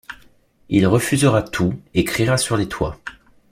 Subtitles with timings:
[0.69, 2.99] Il refusera tout et criera sur les toits.